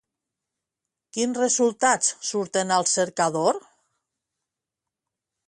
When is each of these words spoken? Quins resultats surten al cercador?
Quins 1.17 1.39
resultats 1.41 2.09
surten 2.31 2.73
al 2.79 2.89
cercador? 2.93 3.61